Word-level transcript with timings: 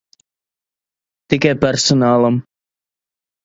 Tikai 1.33 1.53
personālam. 1.67 2.43